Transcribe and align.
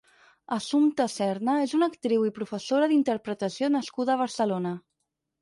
Assumpta 0.55 1.05
Serna 1.15 1.57
és 1.65 1.75
una 1.79 1.89
actriu 1.93 2.25
i 2.31 2.33
professora 2.39 2.89
d'interpretació 2.93 3.71
nascuda 3.77 4.17
a 4.17 4.21
Barcelona. 4.25 4.75